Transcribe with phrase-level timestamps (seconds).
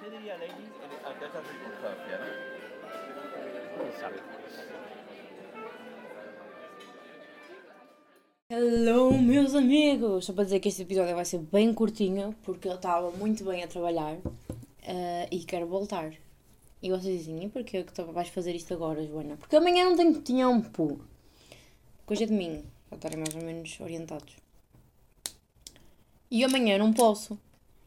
[0.00, 0.66] ¿Qué diría Lenny?
[1.04, 2.54] Acá está circunstancia, ¿no?
[8.48, 10.26] Hello, meus amigos!
[10.26, 13.62] Só para dizer que este episódio vai ser bem curtinho, porque eu estava muito bem
[13.62, 14.16] a trabalhar
[14.82, 16.12] eh, e quero voltar.
[16.82, 19.36] E vocês dizem, e porquê que vais fazer isto agora, Joana?
[19.36, 21.00] Porque amanhã não tenho tempo.
[22.06, 24.36] Hoje é domingo, para estarem mais ou menos orientados.
[26.30, 27.38] E amanhã não posso.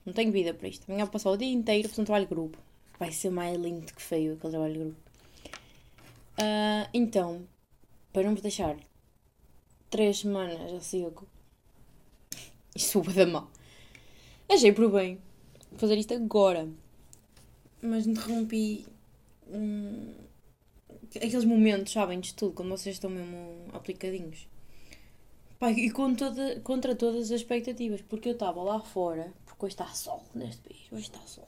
[0.08, 0.86] Não tenho vida para isto.
[0.88, 2.58] Amanhã vou passar o dia inteiro a fazer um trabalho de grupo.
[2.98, 4.98] Vai ser mais lindo que feio aquele trabalho de grupo.
[6.38, 7.46] Ah, então,
[8.14, 8.78] para não vos deixar
[9.90, 11.28] três semanas a seco.
[12.74, 13.52] Isto foi da mal.
[14.50, 15.20] Achei por bem
[15.76, 16.70] fazer isto agora.
[17.82, 18.86] Mas interrompi
[21.18, 24.48] aqueles momentos, sabem, de tudo, quando vocês estão mesmo aplicadinhos.
[25.76, 29.88] E com toda, contra todas as expectativas, porque eu estava lá fora, porque hoje está
[29.88, 31.48] sol neste país, hoje está sol.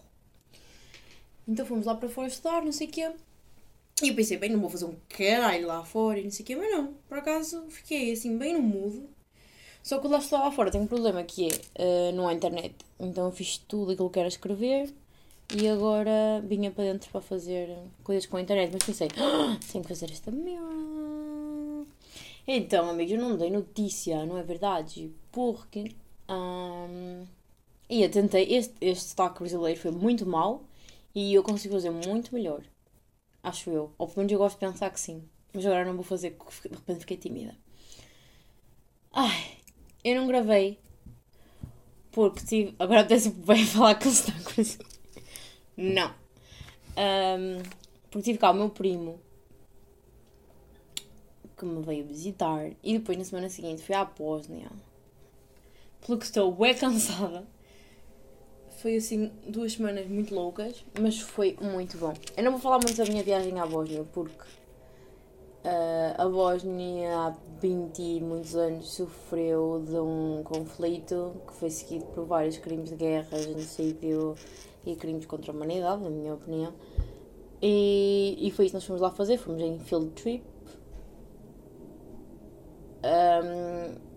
[1.47, 3.11] Então fomos lá para fora estudar, não sei o quê.
[4.01, 6.47] E eu pensei, bem, não vou fazer um caralho lá fora e não sei o
[6.47, 9.07] quê, mas não, por acaso fiquei assim bem no mudo.
[9.83, 12.75] Só que lá estou lá fora tem um problema que é, eh, não há internet.
[12.99, 14.93] Então eu fiz tudo aquilo que era escrever
[15.55, 18.71] e agora vinha para dentro para fazer coisas com a internet.
[18.73, 20.65] Mas pensei, ah, tenho que fazer esta merda.
[22.47, 25.11] Então, amigos, eu não dei notícia, não é verdade?
[25.31, 25.95] Porque.
[26.27, 27.25] hum,
[27.89, 30.63] e eu tentei, este, este sotaque brasileiro foi muito mau
[31.15, 32.61] e eu consigo fazer muito melhor.
[33.41, 33.91] Acho eu.
[33.97, 35.27] Ou pelo menos eu gosto de pensar que sim.
[35.51, 37.57] Mas agora não vou fazer porque de repente fiquei tímida.
[39.11, 39.57] Ai,
[40.03, 40.79] eu não gravei.
[42.11, 42.75] Porque tive.
[42.77, 44.77] Agora apetece bem falar que com isso.
[45.75, 46.13] Não.
[46.95, 47.63] Ahm,
[48.11, 49.19] porque tive cá o meu primo.
[51.57, 52.71] Que me veio visitar.
[52.83, 54.69] E depois na semana seguinte fui à Bósnia.
[56.05, 57.47] Pelo que estou bem cansada.
[58.81, 62.13] Foi assim duas semanas muito loucas, mas foi muito bom.
[62.37, 64.37] Eu não vou falar muito da minha viagem à Bósnia, porque
[65.65, 72.05] ah, a Bósnia há 20 e muitos anos sofreu de um conflito que foi seguido
[72.05, 74.35] por vários crimes de guerra, genocídio
[74.85, 76.73] e crimes contra a humanidade, na minha opinião.
[77.61, 80.43] E, e foi isso que nós fomos lá fazer, fomos em field trip.
[83.03, 84.08] Ahm,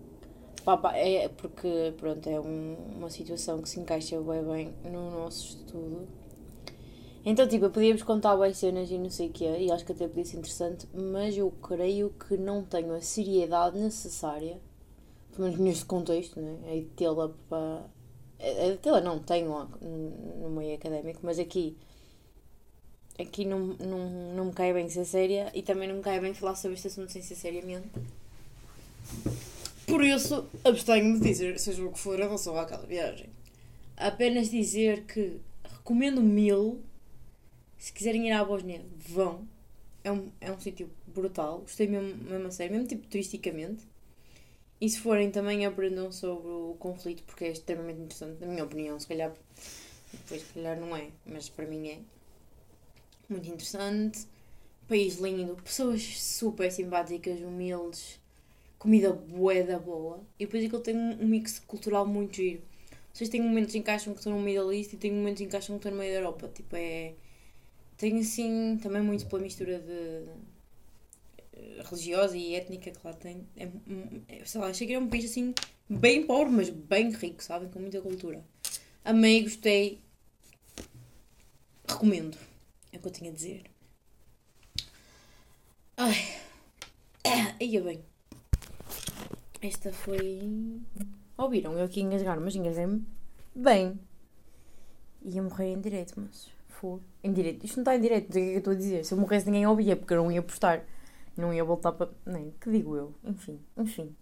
[0.63, 5.57] pá, é porque pronto, é um- uma situação que se encaixa bem bem no nosso
[5.57, 6.07] estudo.
[7.25, 9.93] Então, tipo, eu podia-vos contar bem cenas e não sei o quê, e acho que
[9.93, 14.59] até podia ser interessante, mas eu creio que não tenho a seriedade necessária,
[15.31, 16.57] pelo menos neste contexto, né?
[16.67, 17.83] É de tê-la para.
[18.39, 19.69] É de tê-la, não, tenho
[20.41, 21.77] no meio académico, mas aqui.
[23.19, 26.33] Aqui não, não, não me cai bem ser séria e também não me cai bem
[26.33, 27.87] falar sobre este assunto sem ser seriamente.
[29.85, 33.29] Por isso, abstenho-me de dizer, seja o que for, em relação àquela viagem.
[33.97, 36.81] Apenas dizer que recomendo mil.
[37.77, 39.47] Se quiserem ir à Bósnia, vão.
[40.03, 41.59] É um, é um sítio brutal.
[41.59, 43.85] Gostei mesmo, mesmo a sério, mesmo tipo turisticamente.
[44.79, 48.99] E se forem também aprendam sobre o conflito, porque é extremamente interessante, na minha opinião.
[48.99, 49.33] Se calhar,
[50.11, 51.99] depois se calhar não é, mas para mim é.
[53.29, 54.27] Muito interessante.
[54.87, 58.19] País lindo, pessoas super simpáticas, humildes,
[58.83, 60.21] comida bué da boa.
[60.37, 62.61] E depois aquilo tem um um mix cultural muito giro.
[63.13, 65.47] Vocês têm momentos em que acham que estão no Middle East e têm momentos em
[65.47, 66.51] que acham que estão no meio da Europa.
[66.53, 67.13] Tipo, é.
[67.97, 70.25] Tem assim também muito pela mistura de
[71.53, 73.47] eh, religiosa e étnica que lá tem.
[73.55, 73.69] É,
[74.27, 75.53] é, sei lá, achei que era um país assim
[75.89, 77.69] bem pobre, mas bem rico, sabem?
[77.69, 78.43] Com muita cultura.
[79.05, 80.01] Amei, gostei.
[81.87, 82.37] Recomendo.
[82.91, 83.63] É o que eu tinha a dizer.
[85.97, 86.15] Ai.
[87.61, 88.12] Ia bem.
[89.63, 90.81] Esta foi.
[91.37, 91.71] Ouviram?
[91.77, 93.07] Eu aqui engasgar, mas engasguei-me
[93.55, 93.97] bem.
[95.23, 96.99] Ia morrer em direito, mas foi.
[97.23, 97.65] Em direito.
[97.65, 99.05] Isto não está em sei o que é que eu estou a dizer.
[99.05, 100.83] Se eu morresse, ninguém ouvia, porque eu não ia postar.
[101.37, 102.09] Não ia voltar para.
[102.25, 103.13] Nem, que digo eu?
[103.23, 104.13] Enfim, enfim.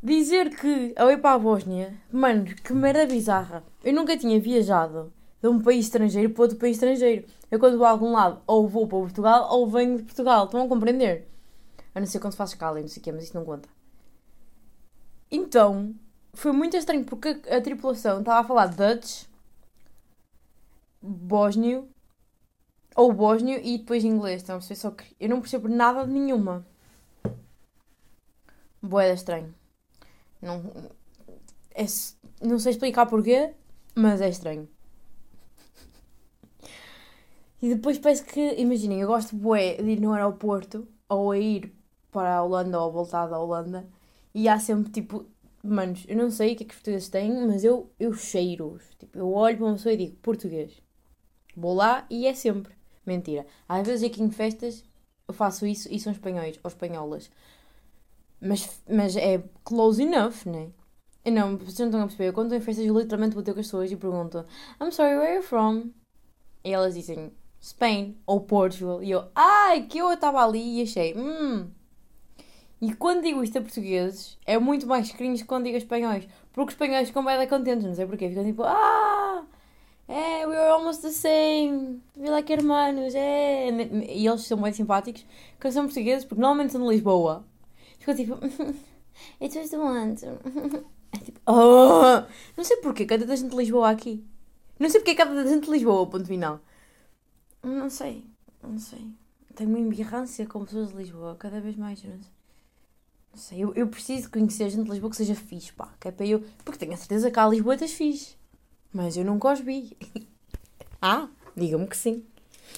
[0.00, 3.64] Dizer que ao ir para a Bósnia, mano, que merda bizarra.
[3.82, 5.12] Eu nunca tinha viajado
[5.42, 7.26] de um país estrangeiro para outro país estrangeiro.
[7.50, 10.44] Eu quando vou a algum lado, ou vou para Portugal, ou venho de Portugal.
[10.44, 11.26] Estão a compreender?
[11.92, 13.44] A não ser quando se faz escala e não sei o quê, mas isso não
[13.44, 13.68] conta.
[15.34, 15.94] Então,
[16.34, 19.24] foi muito estranho porque a, tripulação estava a falar Dutch,
[21.00, 21.88] bósnio,
[22.94, 24.42] ou bósnio e depois inglês.
[24.42, 26.66] Então, só que eu não percebo nada de nenhuma.
[28.82, 29.54] Boeda estranho.
[30.42, 30.70] Não,
[31.74, 31.86] é,
[32.42, 33.54] não sei explicar porquê,
[33.94, 34.68] mas é estranho.
[37.62, 41.72] E depois parece que, imaginem, eu gosto bué de ir no aeroporto ou a ir
[42.10, 43.88] para a Holanda ou a voltar da Holanda
[44.34, 45.26] e há sempre tipo,
[45.62, 48.82] manos, eu não sei o que é que os portugueses têm, mas eu, eu cheiro-os.
[48.98, 50.82] Tipo, eu olho para uma pessoa e digo português.
[51.56, 52.74] Vou lá e é sempre.
[53.04, 53.46] Mentira.
[53.68, 54.84] Às vezes aqui em festas
[55.28, 57.30] eu faço isso e são espanhóis ou espanholas.
[58.40, 60.70] Mas, mas é close enough, né?
[61.24, 62.32] Eu não, vocês não estão a perceber.
[62.32, 64.44] Quando estou em festas, eu literalmente vou ter com as pessoas e pergunto:
[64.80, 65.90] I'm sorry, where are you from?
[66.64, 69.02] E elas dizem Spain ou Portugal.
[69.02, 71.70] E eu, ai, que eu estava ali e achei, hum.
[72.82, 76.26] E quando digo isto a portugueses, é muito mais cringe quando digo a espanhóis.
[76.52, 78.28] Porque os espanhóis ficam bem contentes, não sei porquê.
[78.28, 79.46] Ficam tipo, ah,
[80.08, 82.02] é, we are almost the same.
[82.16, 83.68] We like hermanos, é.
[84.10, 85.24] E eles são bem simpáticos.
[85.60, 87.44] Quando são portugueses, porque normalmente são de Lisboa.
[88.00, 88.34] Ficam tipo,
[89.40, 90.16] it was the one.
[91.12, 92.26] É tipo, oh!
[92.56, 94.26] Não sei porquê, cada gente de Lisboa aqui.
[94.80, 96.58] Não sei porque cada gente de Lisboa, ponto final.
[97.62, 98.24] Não sei,
[98.60, 99.06] não sei.
[99.54, 102.02] Tenho uma embirrância com pessoas de Lisboa, cada vez mais.
[102.02, 102.41] Não sei.
[103.32, 105.88] Não sei, eu, eu preciso conhecer gente de Lisboa que seja fixe, pá.
[105.98, 106.44] Que é para eu.
[106.64, 108.36] Porque tenho a certeza que há Lisboetas fixe.
[108.92, 109.96] Mas eu nunca os vi.
[111.00, 112.22] ah, digam-me que sim.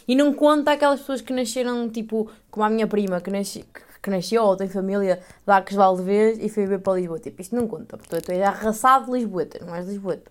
[0.06, 3.64] E não conta aquelas pessoas que nasceram, tipo, como a minha prima, que, nasce,
[4.00, 7.18] que nasceu ou tem família de Arcos Valdevez e foi ver para Lisboa.
[7.18, 7.96] Tipo, isto não conta.
[7.96, 10.30] Portanto, é arrasado de Lisboeta, não és Lisboeta.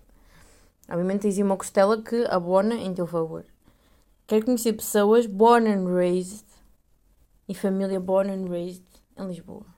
[0.88, 3.44] Obviamente tens uma costela que abona em teu favor.
[4.26, 6.46] Quero conhecer pessoas born and raised
[7.48, 8.84] e família born and raised
[9.18, 9.73] em Lisboa.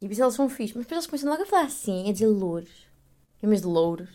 [0.00, 2.26] E depois elas são fixos, mas depois eles começam logo a falar assim, a dizer
[2.26, 2.86] louros,
[3.42, 4.10] em vez de louros.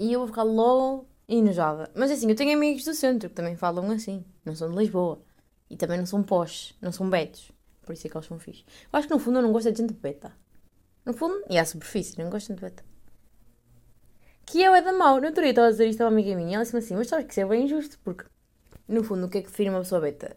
[0.00, 1.90] E eu vou ficar logo enojada.
[1.94, 5.20] Mas assim, eu tenho amigos do centro que também falam assim, não são de Lisboa.
[5.68, 7.50] E também não são posh, não são betos.
[7.82, 8.64] Por isso é que eles são fixos.
[8.92, 10.32] Eu acho que no fundo eu não gosto de gente beta.
[11.04, 12.84] No fundo, e à superfície, não gosto de gente beta.
[14.46, 15.20] Que eu é da mau.
[15.20, 16.56] No outro dia estava a dizer isto a uma amiga minha.
[16.56, 18.24] Ela disse-me assim: Mas sabes que isso é bem injusto, porque
[18.86, 20.36] no fundo o que é que define uma pessoa beta?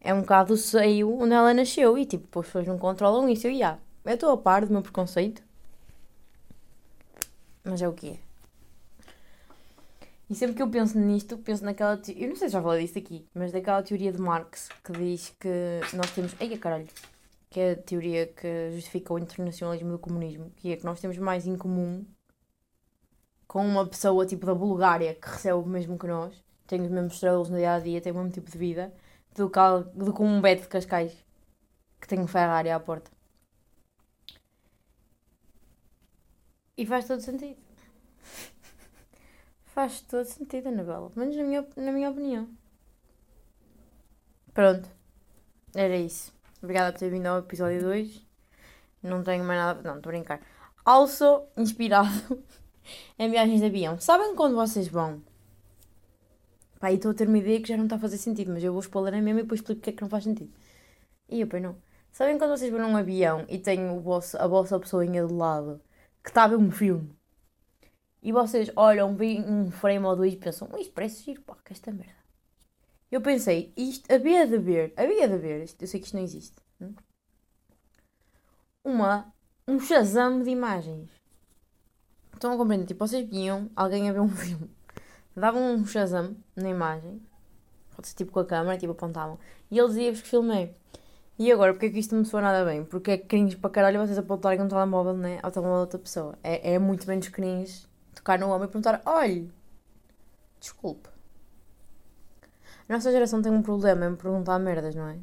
[0.00, 3.46] É um bocado o seio onde ela nasceu e tipo, as pessoas não controlam isso.
[3.46, 5.42] Eu, yeah, eu estou a par do meu preconceito,
[7.64, 8.26] mas é o que é.
[10.28, 12.00] E sempre que eu penso nisto, penso naquela.
[12.16, 15.34] Eu não sei se já falei disso aqui, mas daquela teoria de Marx que diz
[15.38, 16.34] que nós temos.
[16.40, 16.88] Eia caralho!
[17.48, 21.16] Que é a teoria que justifica o internacionalismo do comunismo, que é que nós temos
[21.18, 22.04] mais em comum
[23.46, 26.34] com uma pessoa tipo da Bulgária que recebe o mesmo que nós,
[26.66, 28.92] tem os mesmos estrelas no dia a dia, tem o mesmo tipo de vida,
[29.34, 29.60] do que,
[29.94, 31.26] do que um Beto de Cascais
[32.00, 33.10] que tem um Ferrari à porta.
[36.76, 37.58] E faz todo sentido.
[39.64, 41.10] faz todo sentido, Anabela.
[41.10, 42.48] Pelo menos na minha, na minha opinião.
[44.52, 44.88] Pronto.
[45.74, 46.32] Era isso.
[46.62, 48.26] Obrigada por ter vindo ao episódio 2.
[49.02, 49.82] Não tenho mais nada.
[49.82, 50.40] Não, estou a brincar.
[50.84, 52.44] Also, inspirado
[53.18, 53.98] em viagens de avião.
[53.98, 55.22] Sabem quando vocês vão?
[56.78, 58.72] Pá, estou a ter uma ideia que já não está a fazer sentido, mas eu
[58.72, 60.52] vou expor a mesmo e depois explico porque é que não faz sentido.
[61.28, 61.76] E eu, pois não.
[62.12, 65.80] Sabem quando vocês vão num avião e tem o vosso, a vossa pessoinha de lado
[66.22, 67.16] que está a ver um filme
[68.22, 71.72] e vocês olham, veem um frame ou dois e pensam, isto parece giro, pá, que
[71.72, 72.16] esta merda.
[73.10, 76.56] Eu pensei, isto havia de haver, havia de haver, eu sei que isto não existe,
[76.80, 76.92] hum?
[78.84, 79.32] uma,
[79.68, 81.08] um Shazam de imagens.
[82.32, 82.86] Estão a compreender?
[82.86, 84.70] Tipo, vocês viam alguém a ver um filme,
[85.40, 87.20] davam um Shazam na imagem,
[87.94, 89.38] pode ser tipo com a câmera, tipo apontavam,
[89.70, 90.74] e ele dizia-vos que filmei.
[91.38, 92.84] E agora, porque é que isto não me soa nada bem?
[92.84, 96.38] Porque é cringe para caralho vocês apontarem um telemóvel né, ao telemóvel da outra pessoa.
[96.42, 99.52] É, é muito menos cringe tocar no homem e perguntar: olhe,
[100.58, 101.08] desculpe.
[102.88, 105.18] A nossa geração tem um problema em perguntar merdas, não é?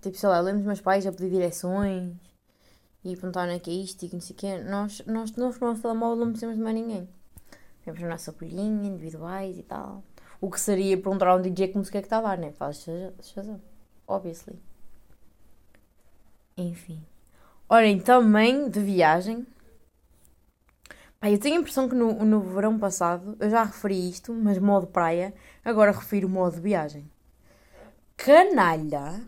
[0.00, 2.12] Tipo, sei lá, lemos meus pais a pedir direções
[3.04, 4.58] e perguntarem o que é isto e que não sei o quê.
[4.64, 7.08] Nós, nós, nós no nosso telemóvel não precisamos de mais ninguém.
[7.84, 10.02] Temos a nossa colhinha, individuais e tal.
[10.40, 12.52] O que seria perguntar a um DJ que música é que está a dar, né?
[12.52, 12.84] Faz
[13.22, 13.60] Shazam.
[14.06, 14.58] Obviously.
[16.56, 17.00] Enfim.
[17.68, 19.46] Olhem, também de viagem.
[21.18, 24.58] Pá, eu tenho a impressão que no, no verão passado eu já referi isto, mas
[24.58, 25.32] modo praia,
[25.64, 27.08] agora refiro modo viagem.
[28.16, 29.22] Canalha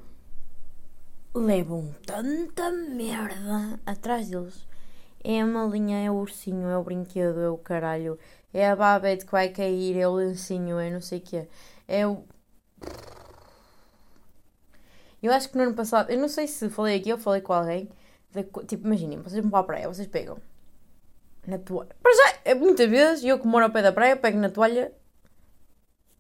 [1.35, 4.67] levam tanta merda atrás deles.
[5.23, 8.19] É a malinha, é o ursinho, é o brinquedo, é o caralho,
[8.55, 11.49] é a babete que vai cair, é o lencinho, é não sei o quê.
[11.89, 12.25] É o.
[15.21, 17.53] Eu acho que no ano passado, eu não sei se falei aqui ou falei com
[17.53, 17.91] alguém,
[18.31, 20.39] de, tipo, imaginem, vocês vão para a praia, vocês pegam
[21.47, 21.91] na toalha.
[22.01, 24.93] Para já, é muitas vezes, eu que moro ao pé da praia, pego na toalha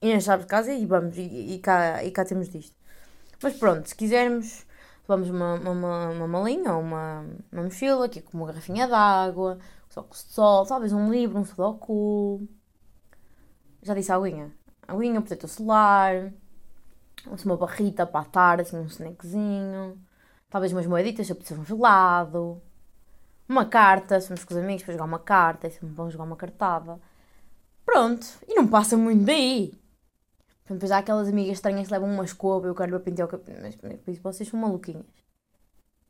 [0.02, 2.74] e nas chaves de casa e vamos, e, e, cá, e cá temos disto.
[3.42, 4.64] Mas pronto, se quisermos,
[5.08, 9.58] levamos uma, uma, uma malinha ou uma, uma mochila, aqui com uma garrafinha de água,
[9.98, 12.48] óculos de sol, talvez um livro, um sudoku.
[13.82, 14.52] Já disse a aguinha.
[14.86, 16.32] Aguinha, protetor solar,
[17.44, 19.98] uma barrita para a tarde, assim, um snackzinho.
[20.50, 22.62] Talvez umas moeditas se eu precisar um gelado
[23.48, 26.24] uma carta, se vamos com os amigos para jogar uma carta, é sempre bom jogar
[26.24, 27.00] uma cartada.
[27.84, 29.78] Pronto, e não passa muito daí.
[30.68, 33.60] Depois há aquelas amigas estranhas que levam uma escova e eu quero pentear o cabelo.
[33.62, 35.04] Mas por isso vocês são maluquinhas.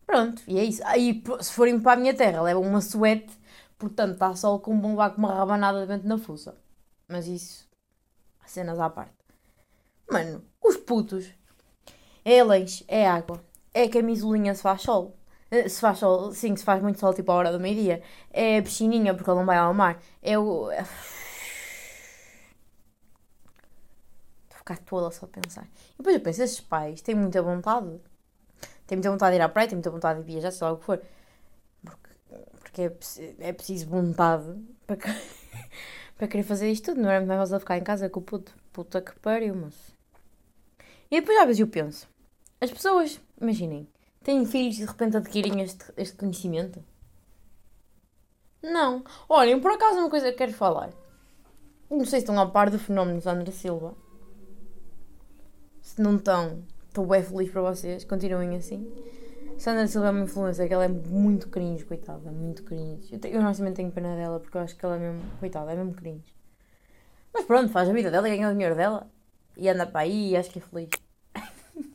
[0.07, 0.81] Pronto, e é isso.
[0.85, 3.37] Aí, se forem para a minha terra, levam uma suete,
[3.89, 6.57] portanto está sol com um bombar com uma rabanada de vento na fuça.
[7.09, 7.69] Mas isso,
[8.47, 9.15] cenas à parte.
[10.11, 11.33] Mano, os putos,
[12.25, 15.17] é lenço, é água, é camisolinha se faz sol.
[15.51, 18.03] Eh, se faz sol, sim, se faz muito sol, tipo a hora do meio-dia.
[18.31, 20.01] É piscininha, porque ele não vai ao mar.
[20.23, 20.71] É o.
[20.73, 20.87] Estou
[24.55, 25.65] a ficar toda só a pensar.
[25.95, 28.01] E depois eu penso, esses pais têm muita vontade.
[28.87, 30.79] Têm muita vontade de ir à praia, têm muita vontade de viajar, sei lá o
[30.79, 31.01] que for.
[32.75, 32.83] Porque,
[33.41, 34.53] é, é preciso vontade
[34.85, 34.97] para,
[36.19, 37.03] para querer fazer isto tudo.
[37.03, 38.53] Não é mais fácil ficar em casa com o puto.
[38.73, 39.95] Puta que pariu, mas.
[41.09, 42.09] E depois às vezes eu penso,
[42.61, 43.87] as pessoas, imaginem,
[44.25, 46.83] têm filhos e de repente adquirem este, este conhecimento?
[48.61, 49.05] Não.
[49.29, 50.91] Olhem, por acaso uma coisa que quero falar.
[51.89, 53.95] Não sei se estão a par do fenómeno de Sandra Silva.
[55.81, 58.05] Se não estão, estou bem feliz para vocês.
[58.05, 58.93] Continuem assim.
[59.59, 62.31] Sandra Silva é uma influência que ela é muito cringe, coitada.
[62.31, 63.13] Muito cringe.
[63.13, 65.23] Eu, tenho, eu honestamente tenho pena dela porque eu acho que ela é mesmo.
[65.39, 66.35] Coitada, é mesmo cringe.
[67.33, 69.09] Mas pronto, faz a vida dela, ganha o dinheiro dela
[69.57, 70.91] e anda para aí e acho que é feliz.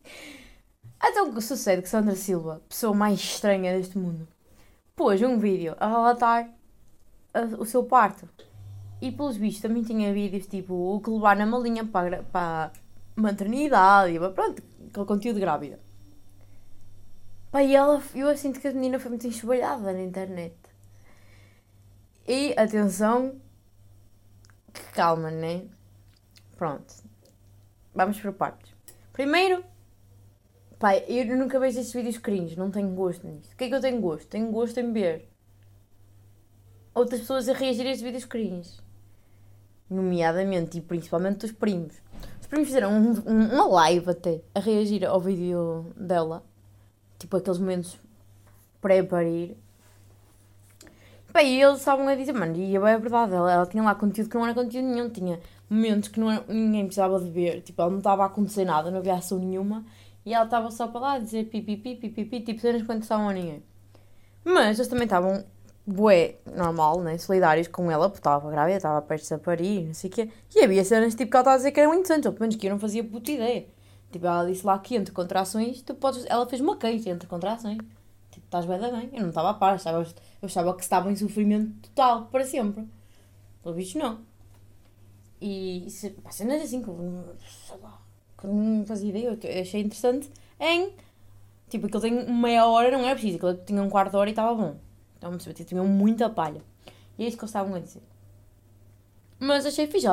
[1.03, 4.27] então o que sucede que Sandra Silva, pessoa mais estranha deste mundo,
[4.95, 6.49] pôs um vídeo a relatar
[7.33, 8.27] a, o seu parto.
[9.01, 12.71] E pelos vistos também tinha vídeos tipo o que levar na malinha para, para
[13.15, 15.88] a maternidade pronto, aquele conteúdo grávida.
[17.51, 20.55] Pá, e ela, eu sinto que a menina foi muito enxovalhada na internet.
[22.27, 23.41] E atenção,
[24.71, 25.65] que calma, né?
[26.55, 26.93] Pronto.
[27.95, 28.71] Vamos por partes.
[29.11, 29.63] Primeiro,
[30.77, 33.51] pai, eu nunca vejo estes vídeos cringe, não tenho gosto nisso.
[33.51, 34.27] O que é que eu tenho gosto?
[34.27, 35.27] Tenho gosto em ver
[36.93, 38.79] outras pessoas a reagir a estes vídeos cringe.
[39.89, 41.95] Nomeadamente e principalmente os primos.
[42.39, 46.43] Os primos fizeram um, um, uma live até a reagir ao vídeo dela.
[47.19, 47.99] Tipo aqueles momentos
[48.81, 49.55] pré-parir.
[51.31, 54.35] Bem, eles estavam a dizer, mano, e é verdade, ela, ela tinha lá conteúdo que
[54.35, 57.91] não era conteúdo nenhum, tinha momentos que não era, ninguém precisava de ver, tipo, ela
[57.91, 59.85] não estava a acontecer nada, não havia ação nenhuma,
[60.25, 63.29] e ela estava só para lá a dizer pipipi, pipipi, tipo, cenas que não interessavam
[63.29, 63.63] a ninguém.
[64.43, 65.43] Mas eles também estavam,
[65.85, 70.09] bué, normal, né, solidários com ela, porque estava grávida, estava perto de parir, não sei
[70.09, 72.31] o quê, e havia cenas, tipo, que ela estava a dizer que eram interessantes, ou
[72.31, 73.67] pelo menos que eu não fazia puta ideia.
[74.11, 77.77] Tipo, ela disse lá que entre contrações, tu podes, ela fez uma queixa entre contrações
[78.49, 79.09] estás bem da bem.
[79.13, 82.87] Eu não estava a par, eu achava que estava em sofrimento total, para sempre.
[83.61, 84.19] Pelo visto, não.
[85.39, 87.35] E se, pá, cenas assim, que eu,
[87.67, 88.01] sei lá,
[88.37, 90.93] que não fazia ideia, eu achei interessante em.
[91.69, 94.31] Tipo, aquilo tem meia hora, não era preciso, aquilo tinha um quarto de hora e
[94.31, 94.75] estava bom.
[95.17, 96.61] Então, me tinha muita palha.
[97.17, 98.01] E é isso que eles estavam a dizer.
[99.39, 100.07] Mas achei fixe.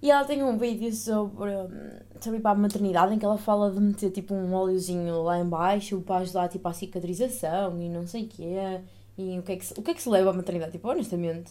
[0.00, 3.70] E ela tem um vídeo sobre, hum, sobre para a maternidade em que ela fala
[3.70, 8.06] de meter tipo um óleozinho lá em baixo para ajudar tipo a cicatrização e não
[8.06, 8.80] sei o quê.
[9.16, 10.72] E o que é que se, o que é que se leva à maternidade?
[10.72, 11.50] Tipo, honestamente.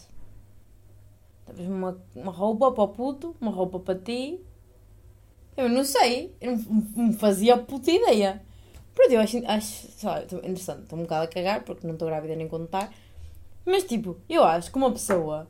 [1.46, 4.40] Talvez uma, uma roupa para o puto, uma roupa para ti.
[5.58, 6.34] Eu não sei.
[6.40, 8.42] Eu não, não fazia puta ideia.
[8.96, 9.88] Pronto, eu acho, acho
[10.38, 10.84] interessante.
[10.84, 12.94] Estou um bocado a cagar porque não estou grávida nem contar.
[13.66, 15.48] Mas tipo, eu acho que uma pessoa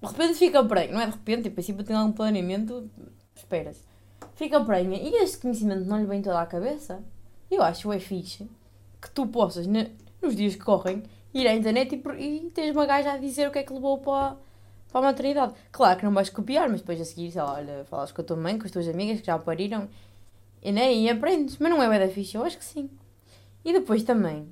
[0.00, 2.88] de repente fica prenha, não é de repente, em princípio tem algum planeamento,
[3.34, 3.82] espera-se.
[4.34, 7.02] Fica prenha e este conhecimento não lhe vem toda à cabeça.
[7.50, 8.48] Eu acho é fixe
[9.00, 11.02] que tu possas, nos dias que correm,
[11.34, 13.98] ir à internet e, e tens uma gaja a dizer o que é que levou
[13.98, 14.36] para,
[14.92, 15.54] para a maternidade.
[15.72, 18.24] Claro que não vais copiar, mas depois a seguir, sei lá, olha, falas com a
[18.24, 19.88] tua mãe, com as tuas amigas que já pariram
[20.62, 21.58] e, né, aprendes.
[21.58, 22.88] Mas não é bem da fixe, eu acho que sim.
[23.64, 24.48] E depois também,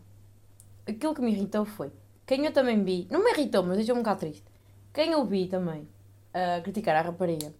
[0.89, 1.93] aquilo que me irritou foi,
[2.27, 4.56] quem eu também vi, não me irritou, mas deixou-me um bocado triste
[4.97, 5.87] quem eu vi também
[6.33, 7.53] a criticar a rapariga.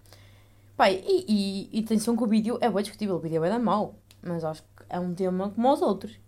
[0.75, 3.59] Pai, e, e, e atenção que o vídeo é bem discutível, o vídeo é bem
[3.59, 6.19] mau, mas acho que é um tema como os outros.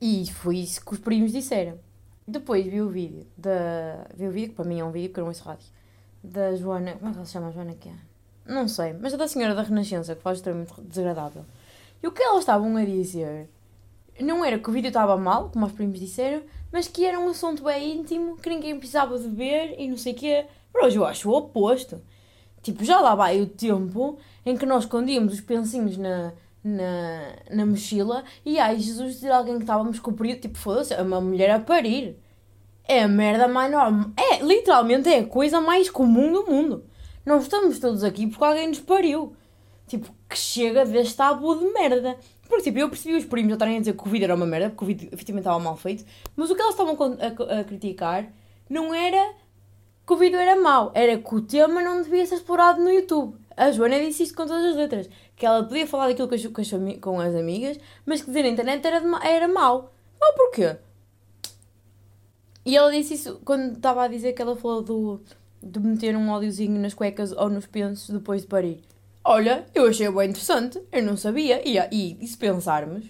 [0.00, 1.78] E foi isso que os primos disseram.
[2.26, 4.08] Depois vi o vídeo da.
[4.16, 5.66] Vi o vídeo, que para mim é um vídeo que eu não ouço rádio.
[6.22, 6.94] Da Joana.
[6.94, 7.94] Como é que ela se chama a Joana que é?
[8.46, 11.44] Não sei, mas é da senhora da Renascença, que faz extremamente desagradável.
[12.02, 13.48] E o que elas estavam a dizer
[14.24, 17.28] não era que o vídeo estava mal, como os primos disseram, mas que era um
[17.28, 20.46] assunto bem íntimo, que ninguém precisava de ver e não sei o quê.
[20.72, 22.00] Mas hoje eu acho o oposto.
[22.62, 27.66] Tipo, já lá vai o tempo em que nós escondíamos os pensinhos na, na, na
[27.66, 31.20] mochila e ai Jesus dizer alguém que estávamos com o período, tipo, foda-se, é uma
[31.20, 32.16] mulher a parir.
[32.86, 34.10] É a merda mais normal.
[34.16, 36.84] É, literalmente é a coisa mais comum do mundo.
[37.24, 39.34] Nós estamos todos aqui porque alguém nos pariu.
[39.86, 42.16] Tipo, que chega deste tabu de merda.
[42.50, 44.44] Porque, tipo, eu percebi os primos a estarem a dizer que o vídeo era uma
[44.44, 46.04] merda, porque o vídeo efetivamente estava mal feito,
[46.34, 48.26] mas o que elas estavam a, a, criticar
[48.68, 49.34] não era
[50.04, 53.38] que o vídeo era mau, era que o tema não devia ser explorado no YouTube.
[53.56, 55.08] A Joana disse isto com todas as letras.
[55.36, 58.42] Que ela podia falar daquilo com as, com as, com as amigas, mas que dizer
[58.42, 59.92] na internet era, era mau.
[60.20, 60.76] Mau porquê?
[62.66, 65.20] E ela disse isso quando estava a dizer que ela falou do,
[65.62, 68.80] de meter um óleozinho nas cuecas ou nos pensos depois de parir.
[69.24, 71.60] Olha, eu achei bem interessante, eu não sabia.
[71.68, 73.04] E, e, e se pensarmos,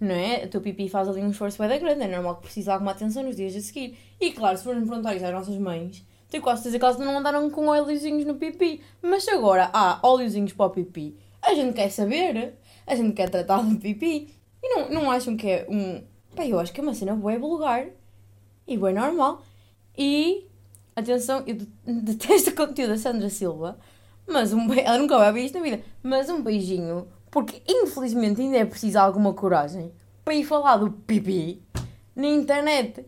[0.00, 0.44] não é?
[0.44, 2.92] O teu pipi faz ali um esforço bem grande, é normal que precise de alguma
[2.92, 3.98] atenção nos dias a seguir.
[4.20, 7.18] E claro, se formos perguntar isso às nossas mães, tenho quase certeza que elas não
[7.18, 8.80] andaram com óleozinhos no pipi.
[9.02, 12.54] Mas agora há óleozinhos para o pipi, a gente quer saber,
[12.86, 14.34] a gente quer tratar do pipi.
[14.62, 16.02] E não, não acham que é um.
[16.34, 17.86] Bem, eu acho que é uma cena boa vulgar
[18.66, 19.42] e bem normal.
[19.96, 20.46] E,
[20.96, 23.78] atenção, eu detesto o conteúdo da Sandra Silva,
[24.26, 28.58] mas um ela nunca vai ver isto na vida, mas um beijinho, porque infelizmente ainda
[28.58, 29.92] é preciso alguma coragem
[30.24, 31.62] para ir falar do pipi
[32.14, 33.04] na internet.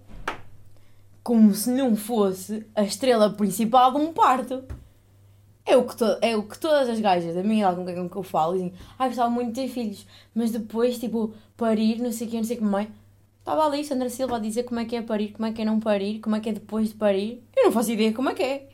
[1.23, 4.63] Como se não fosse a estrela principal de um parto.
[5.65, 8.23] É o que, é o que todas as gajas da minha idade com quem eu
[8.23, 12.31] falo dizem, ai, gostava muito de ter filhos, mas depois, tipo, parir, não sei o
[12.31, 12.89] que, não sei o que mais
[13.47, 15.65] Estava ali Sandra Silva a dizer como é que é parir, como é que é
[15.65, 17.45] não parir, como é que é depois de parir.
[17.57, 18.69] Eu não faço ideia como é que é.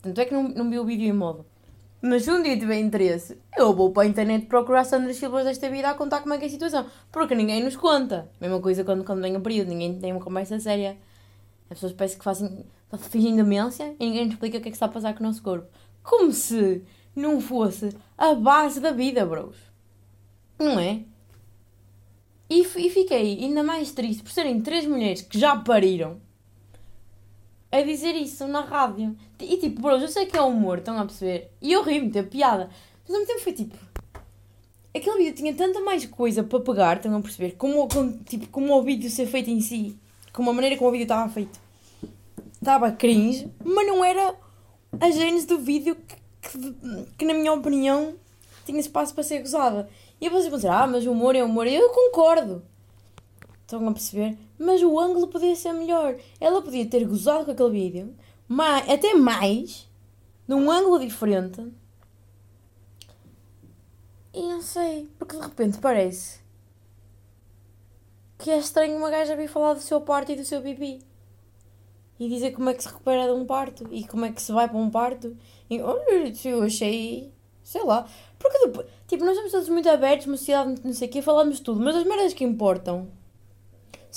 [0.00, 1.44] Tanto é que não, não vi o vídeo em modo.
[2.00, 5.68] Mas se um dia tiver interesse, eu vou para a internet procurar Sandra Silva desta
[5.68, 6.86] vida a contar como é que é a situação.
[7.10, 8.30] Porque ninguém nos conta.
[8.40, 10.96] Mesma coisa quando, quando vem o período, ninguém tem uma conversa séria.
[11.68, 12.64] As pessoas parecem que fazem,
[13.10, 15.26] fingem demência e ninguém nos explica o que é que está a passar com o
[15.26, 15.66] nosso corpo.
[16.02, 16.82] Como se
[17.16, 19.56] não fosse a base da vida, bros.
[20.56, 21.02] Não é?
[22.48, 26.20] E, e fiquei ainda mais triste por serem três mulheres que já pariram
[27.78, 29.16] a dizer isso na rádio.
[29.40, 31.50] E tipo, bros, eu sei que é humor, estão a perceber?
[31.60, 32.70] E eu ri-me, teve piada.
[33.02, 33.76] Mas ao mesmo tempo foi tipo.
[34.94, 37.52] Aquele vídeo tinha tanta mais coisa para pegar, estão a perceber?
[37.52, 39.96] Como, como, tipo, como o vídeo ser feito em si,
[40.32, 41.60] como a maneira como o vídeo estava feito.
[42.54, 44.34] Estava cringe, mas não era
[45.00, 48.14] a gênese do vídeo que, que, que, na minha opinião,
[48.64, 49.88] tinha espaço para ser gozada.
[50.20, 51.66] E vão dizer, ah, mas o humor é humor.
[51.66, 52.62] Eu concordo.
[53.68, 54.38] Estão a perceber?
[54.58, 56.16] Mas o ângulo podia ser melhor.
[56.40, 58.16] Ela podia ter gozado com aquele vídeo,
[58.48, 59.86] mais, até mais,
[60.48, 61.70] num ângulo diferente.
[64.32, 66.40] E não sei, porque de repente parece
[68.38, 71.02] que é estranho uma gaja vir falar do seu parto e do seu pipi.
[72.18, 74.50] E dizer como é que se recupera de um parto e como é que se
[74.50, 75.36] vai para um parto.
[75.68, 77.30] E eu achei,
[77.62, 81.10] sei lá, porque depois, tipo, nós somos todos muito abertos, uma sociedade, não sei o
[81.10, 83.17] quê, falamos tudo, mas as merdas que importam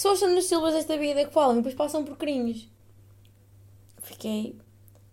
[0.01, 2.67] são as Sandras Silvas desta vida que falam e depois passam por crimes.
[4.01, 4.57] Fiquei.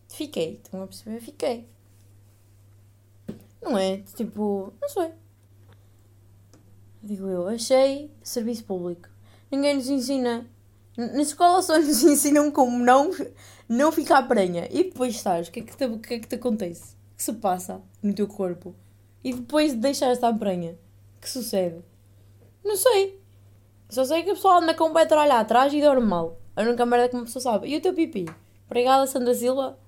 [0.08, 1.20] Fiquei, estão a perceber?
[1.20, 1.68] Fiquei.
[3.60, 3.98] Não é?
[4.16, 5.10] Tipo, não sei.
[7.02, 9.10] Digo eu, achei serviço público.
[9.50, 10.46] Ninguém nos ensina.
[10.96, 13.10] Na escola só nos ensinam como não,
[13.68, 14.68] não ficar prenha.
[14.70, 16.94] E depois estás, o que é que te, o que é que te acontece?
[17.12, 18.74] O que se passa no teu corpo?
[19.22, 20.78] E depois de deixar esta prenha,
[21.20, 21.84] que sucede?
[22.64, 23.27] Não sei.
[23.88, 26.38] Só sei que a pessoa anda com o petróleo atrás e dorme mal.
[26.54, 27.68] A única merda que uma pessoa sabe.
[27.68, 28.26] E o teu pipi?
[28.66, 29.78] Obrigada, Sandra Silva,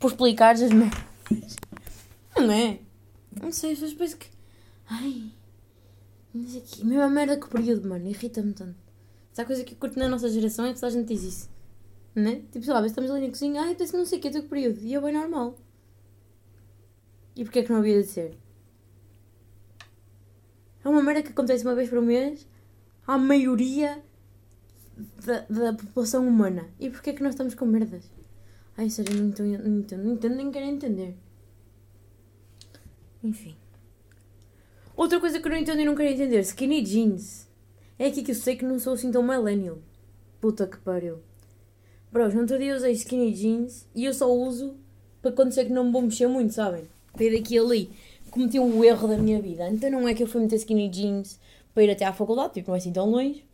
[0.00, 1.56] por explicares as merdas.
[2.36, 2.78] Não é?
[3.40, 4.28] Não sei, as pessoas pensam que.
[4.88, 5.30] Ai.
[6.32, 6.84] Não sei que.
[6.84, 8.08] Mesma merda que o período, mano.
[8.08, 8.76] Irrita-me tanto.
[9.36, 11.50] Há coisa que eu curto na nossa geração é que a gente diz isso.
[12.14, 12.36] Não é?
[12.36, 13.60] Tipo, sei lá, estamos ali na cozinha.
[13.60, 14.80] Ai, eu não sei o que, é teu período.
[14.80, 15.56] E é bem normal.
[17.36, 18.38] E porquê é que não havia de ser?
[20.84, 22.46] É uma merda que acontece uma vez por mês
[23.06, 24.02] à maioria
[25.24, 26.68] da, da população humana.
[26.78, 28.10] E porquê é que nós estamos com merdas?
[28.76, 31.16] Ai, sério, não entendo, não entendo, não entendo nem quero entender.
[33.22, 33.56] Enfim.
[34.96, 37.48] Outra coisa que eu não entendo e não quero entender: skinny jeans.
[37.98, 39.78] É aqui que eu sei que não sou assim tão millennial.
[40.40, 41.18] Puta que pariu.
[42.10, 44.76] Bros, no outro dia usei skinny jeans e eu só uso
[45.22, 46.88] para quando sei que não me vou mexer muito, sabem?
[47.12, 47.90] Para daqui ali
[48.34, 49.68] cometi um erro da minha vida.
[49.70, 51.38] Então não é que eu fui meter skinny jeans
[51.74, 53.44] para ir até à faculdade, tipo, não é assim tão longe.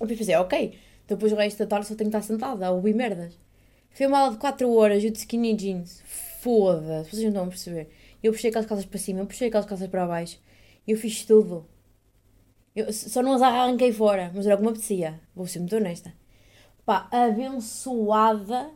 [0.00, 2.94] Eu pensei, ok, depois o resto da tarde só tenho que estar sentada a ouvir
[2.94, 3.38] merdas.
[3.90, 6.02] Foi uma aula de 4 horas, eu de skinny jeans.
[6.40, 7.88] Foda-se, vocês não estão a perceber.
[8.22, 10.38] Eu puxei aquelas calças para cima, eu puxei aquelas calças para baixo.
[10.86, 11.66] Eu fiz tudo.
[12.74, 15.20] Eu só não as arranquei fora, mas era como apetecia.
[15.34, 16.12] Vou ser muito honesta.
[16.84, 18.70] Pá, abençoada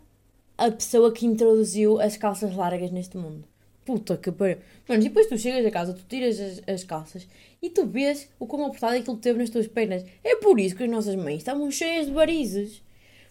[0.57, 3.50] a pessoa que introduziu as calças largas neste mundo.
[3.91, 4.59] Puta que pariu.
[4.89, 7.27] Mano, e depois tu chegas a casa, tu tiras as, as calças
[7.61, 10.05] e tu vês o quão apertado aquilo teve nas tuas pernas.
[10.23, 12.81] É por isso que as nossas mães estavam cheias de varizes.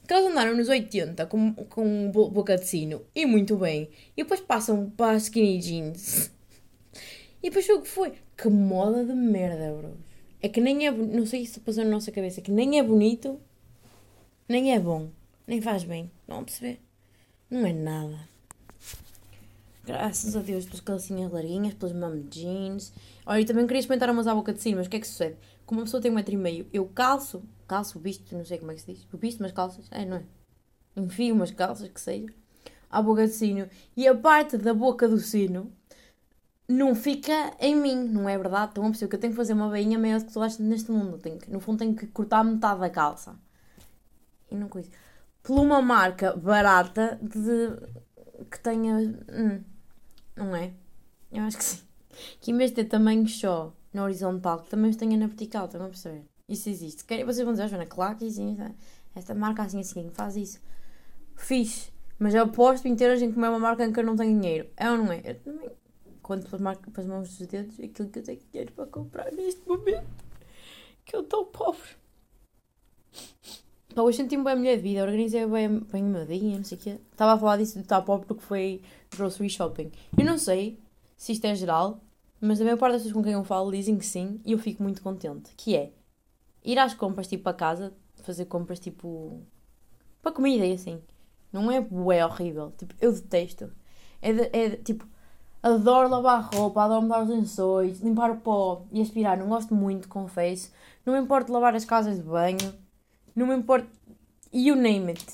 [0.01, 3.89] Porque elas andaram nos 80 com, com boca de sino e muito bem.
[4.17, 6.29] E depois passam para skinny jeans.
[7.41, 8.15] E depois o que foi?
[8.35, 9.93] Que moda de merda, bros.
[10.41, 10.91] É que nem é.
[10.91, 12.41] Não sei se passou na nossa cabeça.
[12.41, 13.39] Que nem é bonito,
[14.45, 15.09] nem é bom,
[15.47, 16.11] nem faz bem.
[16.27, 16.81] Não perceber?
[17.49, 18.27] Não é nada.
[19.89, 22.93] Graças a Deus pelas calcinhas larguinhas, pelas mom jeans.
[23.25, 25.07] Olha, e também queria experimentar umas à boca de sino, mas o que é que
[25.07, 25.35] sucede?
[25.65, 28.71] Como uma pessoa tem um metro e meio, eu calço, calço, visto, não sei como
[28.71, 30.23] é que se diz, visto umas calças, é, não é?
[30.95, 32.31] Enfio umas calças, que seja,
[32.87, 35.73] à boca de sino, e a parte da boca do sino
[36.67, 38.69] não fica em mim, não é verdade?
[38.73, 40.59] Então, uma pessoa que eu tenho que fazer uma bainha maior do que tu achas
[40.59, 41.17] neste mundo.
[41.17, 43.35] Tenho que, no fundo, tenho que cortar metade da calça.
[44.51, 44.91] E não coisa.
[45.41, 48.45] Por uma marca barata de.
[48.51, 48.97] que tenha.
[49.31, 49.63] Hum,
[50.39, 50.73] não é?
[51.31, 51.81] Eu acho que sim.
[52.41, 55.65] Que em vez de ter tamanho só na horizontal, que também os tenha na vertical,
[55.65, 56.25] estão a perceber?
[56.47, 57.03] Isso existe.
[57.03, 58.61] Vocês vão dizer, Joana, claro que existe.
[59.15, 60.59] Esta marca assim assim faz isso.
[61.35, 61.91] Fixe.
[62.17, 64.69] Mas eu aposto inteiro gente comer uma marca em que eu não tenho dinheiro.
[64.75, 65.21] É ou não é?
[65.23, 65.69] Eu também
[66.21, 70.07] pelas, marcas, pelas mãos dos dedos aquilo que eu tenho dinheiro para comprar neste momento.
[71.05, 71.97] Que eu estou pobre.
[73.99, 76.63] Pá, hoje senti-me bem a mulher de vida, organizei bem, bem o meu dia, não
[76.63, 76.97] sei o quê.
[77.11, 78.81] Estava a falar disso estar pobre porque foi
[79.13, 79.91] grocery shopping.
[80.17, 80.79] Eu não sei
[81.17, 81.99] se isto é geral,
[82.39, 84.57] mas a maior parte das pessoas com quem eu falo dizem que sim e eu
[84.57, 85.51] fico muito contente.
[85.57, 85.91] Que é
[86.63, 89.41] ir às compras tipo para casa, fazer compras tipo
[90.21, 91.01] para comida e assim.
[91.51, 92.71] Não é bué horrível.
[92.77, 93.69] Tipo, eu detesto.
[94.21, 95.05] É, de, é de, tipo,
[95.61, 99.37] adoro lavar roupa, adoro mudar os lençóis, limpar o pó e aspirar.
[99.37, 100.71] Não gosto muito, confesso.
[101.05, 102.87] Não me importa lavar as casas de banho.
[103.39, 103.87] Não me importa.
[104.51, 105.25] You name it.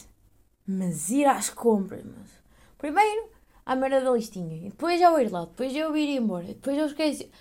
[0.67, 2.29] Mas ir às compras, mas.
[2.77, 3.29] Primeiro,
[3.65, 4.55] à merda da listinha.
[4.57, 5.45] E depois eu ir lá.
[5.45, 6.45] Depois eu ir embora.
[6.45, 7.31] Depois eu esqueci.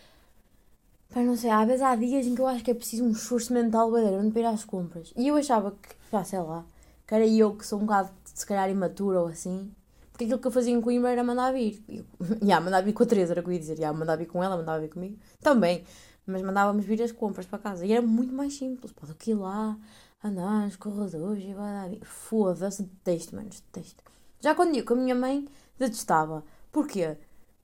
[1.12, 1.50] Pá, não sei.
[1.50, 4.30] Às vezes há dias em que eu acho que é preciso um esforço mental grande
[4.30, 5.12] para ir às compras.
[5.14, 6.64] E eu achava que, pá, sei lá,
[7.06, 9.70] que era eu que sou um bocado, se calhar, imatura ou assim.
[10.12, 11.84] Porque aquilo que eu fazia em Coimbra era mandar vir.
[11.86, 12.02] E
[12.42, 13.76] yeah, mandar vir com a Teresa, era o que eu ia dizer.
[13.76, 15.18] Yeah, mandar vir com ela, mandava vir comigo.
[15.42, 15.84] Também.
[16.26, 17.84] Mas mandávamos vir as compras para casa.
[17.84, 18.92] E era muito mais simples.
[18.92, 19.76] Pá, do que ir lá,
[20.24, 22.06] andar nos corredores e vai dar.
[22.06, 24.02] Foda-se, detesto, mano, detesto.
[24.40, 25.46] Já quando ia com a minha mãe,
[25.78, 26.44] detestava.
[26.72, 27.16] Porquê?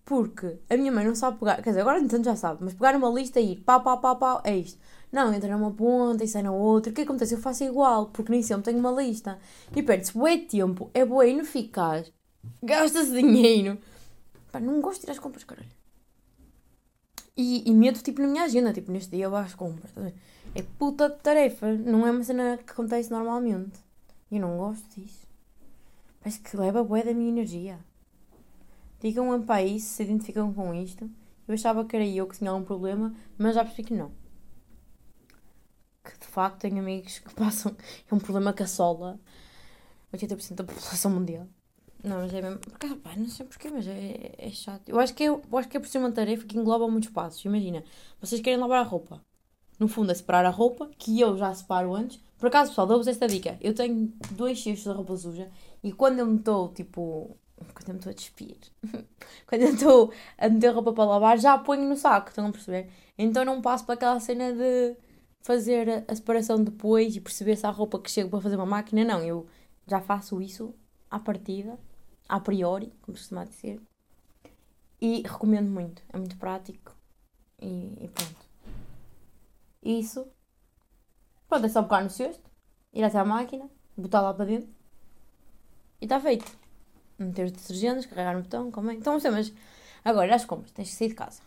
[0.04, 1.62] Porque a minha mãe não sabe pegar.
[1.62, 2.64] Quer dizer, agora entanto já sabe.
[2.64, 4.78] Mas pegar uma lista e ir pá, pá, pá, pá, é isto.
[5.10, 6.92] Não, entra numa ponta e sai na outra.
[6.92, 7.34] O que acontece?
[7.34, 9.38] Eu faço igual, porque nem sempre tenho uma lista.
[9.74, 12.12] E perde-se bué tempo, é bué ineficaz
[12.62, 13.78] gasta-se dinheiro.
[14.50, 15.68] Pá, não gosto de ir às compras, caralho.
[17.36, 19.90] E, e medo, tipo, na minha agenda, tipo, neste dia eu vou às compras.
[19.92, 20.02] Tá
[20.54, 23.78] é puta de tarefa, não é uma cena que acontece normalmente.
[24.30, 25.26] E eu não gosto disso.
[26.20, 27.78] Parece que leva bué da minha energia.
[29.00, 31.10] Digam um país se se identificam com isto.
[31.48, 34.12] Eu achava que era eu que tinha algum problema, mas já percebi que não.
[36.04, 37.74] Que de facto tenho amigos que passam.
[38.10, 39.18] É um problema que assola
[40.12, 41.46] 80% da população mundial.
[42.02, 42.58] Não, mas é mesmo.
[42.58, 44.88] Porque, não sei porquê, mas é, é chato.
[44.88, 47.10] Eu acho, que é, eu acho que é por ser uma tarefa que engloba muitos
[47.10, 47.44] passos.
[47.44, 47.84] Imagina,
[48.20, 49.22] vocês querem lavar a roupa.
[49.80, 52.20] No fundo, é separar a roupa, que eu já separo antes.
[52.38, 53.56] Por acaso, pessoal, dou-vos esta dica.
[53.62, 55.50] Eu tenho dois cestos de roupa suja
[55.82, 57.34] e quando eu me estou, tipo.
[57.74, 58.56] Quando eu me estou a despir.
[59.46, 62.52] quando eu estou a meter roupa para lavar, já a ponho no saco, estão a
[62.52, 62.90] perceber?
[63.16, 64.96] Então não passo para aquela cena de
[65.42, 69.02] fazer a separação depois e perceber se há roupa que chega para fazer uma máquina.
[69.02, 69.46] Não, eu
[69.86, 70.74] já faço isso
[71.10, 71.78] à partida
[72.28, 73.80] a priori, como se costuma dizer.
[75.00, 76.94] E recomendo muito, é muito prático.
[77.60, 78.49] E, e pronto.
[79.82, 80.26] Isso.
[81.48, 82.48] Pronto, é só pegar no cesto,
[82.92, 84.68] ir até à máquina, botar lá para dentro
[86.00, 86.50] e está feito.
[87.18, 88.94] Meter os detergentes, carregar no botão, como é.
[88.94, 89.52] Então, sei, mas
[90.04, 91.42] agora as compras, tens que sair de casa,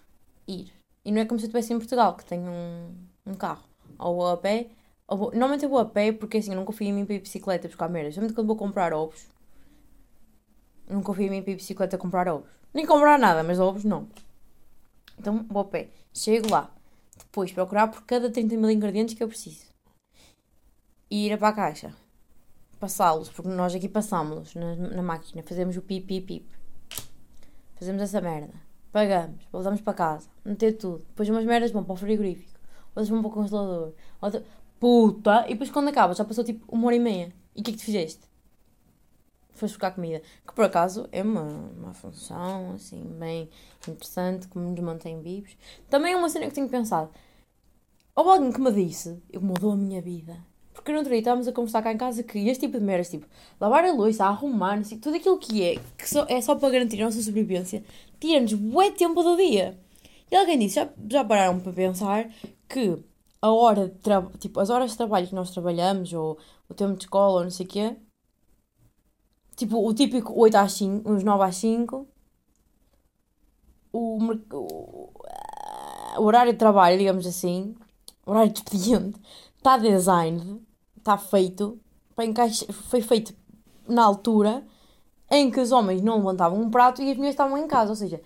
[0.48, 0.72] ir.
[1.04, 3.64] E não é como se eu estivesse em Portugal, que tenho um, um carro.
[3.98, 4.70] Ou vou a pé,
[5.08, 5.32] ou vou...
[5.32, 7.68] normalmente eu vou a pé porque assim eu não confio em mim para ir bicicleta
[7.68, 8.14] buscar merdas.
[8.14, 9.28] Geralmente quando vou comprar ovos,
[10.88, 12.50] não confio em mim para ir bicicleta comprar ovos.
[12.74, 14.08] Nem comprar nada, mas ovos não.
[15.18, 15.90] Então vou a pé.
[16.14, 16.72] Chego lá.
[17.34, 19.66] Depois procurar por cada 30 mil ingredientes que eu preciso.
[21.10, 21.92] E ir para a caixa.
[22.80, 25.42] Passá-los, porque nós aqui passámos-los na, na, máquina.
[25.42, 26.46] Fazemos o pip, pip, pip.
[27.74, 28.54] Fazemos essa merda.
[28.92, 29.44] Pagamos.
[29.52, 30.30] Voltamos para casa.
[30.46, 31.00] Meter tudo.
[31.08, 32.60] Depois umas merdas vão para o frigorífico.
[32.90, 33.94] Outras vão para o congelador.
[34.22, 34.46] Outra...
[34.80, 35.46] Puta!
[35.48, 37.34] E depois quando acaba já passou tipo uma hora e meia.
[37.56, 38.22] E o que é que tu fizeste?
[39.54, 40.22] Foste buscar comida.
[40.46, 43.50] Que por acaso é uma, uma função assim bem
[43.88, 45.56] interessante, que nos mantém vivos.
[45.90, 47.10] Também é uma cena que tenho pensado.
[48.16, 50.38] Houve alguém que me disse, eu mudou a minha vida.
[50.74, 53.10] Porque no outro dia estávamos a conversar cá em casa que este tipo de merdas,
[53.10, 53.26] tipo,
[53.60, 57.02] lavar a louça, arrumar, assim, tudo aquilo que é, que só, é só para garantir
[57.02, 57.84] a nossa sobrevivência,
[58.20, 59.80] tira-nos bué tempo do dia.
[60.32, 62.30] E alguém disse, já, já pararam para pensar
[62.68, 63.00] que
[63.42, 66.38] a hora de tipo, as horas de trabalho que nós trabalhamos, ou
[66.68, 67.96] o tempo de escola, ou não sei o quê,
[69.56, 72.08] Tipo, o típico 8 às 5, uns 9 às 5.
[73.92, 74.18] O,
[74.52, 75.14] o,
[76.18, 77.76] horário de trabalho, digamos assim,
[78.26, 79.20] o horário de expediente,
[79.58, 80.62] está design,
[80.98, 81.80] está feito,
[82.16, 83.36] para encaixe, foi feito
[83.88, 84.66] na altura,
[85.30, 87.92] em que os homens não levantavam um prato e as mulheres estavam em casa.
[87.92, 88.22] Ou seja,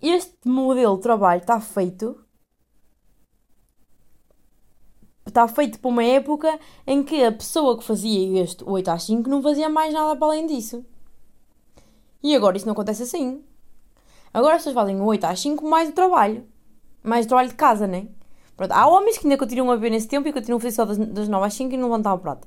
[0.00, 2.21] este modelo de trabalho está feito.
[5.26, 9.30] Está feito para uma época em que a pessoa que fazia este 8 às 5
[9.30, 10.84] não fazia mais nada para além disso.
[12.22, 13.42] E agora isso não acontece assim.
[14.34, 16.44] Agora as pessoas fazem 8 às 5 mais o trabalho.
[17.02, 18.08] Mais o trabalho de casa, né?
[18.56, 20.84] Pronto, há homens que ainda continuam a ver nesse tempo e continuam a fazer só
[20.84, 22.46] das, das 9 às 5 e não levantar o prato.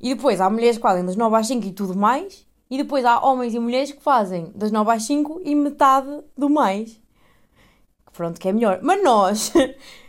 [0.00, 2.46] E depois há mulheres que fazem das 9 às 5 e tudo mais.
[2.70, 6.50] E depois há homens e mulheres que fazem das 9 às 5 e metade do
[6.50, 7.00] mais.
[8.12, 8.80] Pronto, que é melhor.
[8.82, 9.52] Mas nós,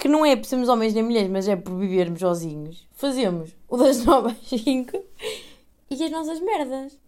[0.00, 3.76] que não é por sermos homens nem mulheres, mas é por vivermos sozinhos, fazemos o
[3.76, 4.98] das 9 às 5
[5.90, 6.98] e as nossas merdas.